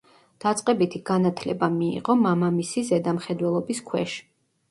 დაწყებითი 0.43 1.01
განათლება 1.09 1.69
მიიღო 1.75 2.15
მამამისი 2.23 2.85
ზედამხედველობის 2.89 3.83
ქვეშ. 3.91 4.19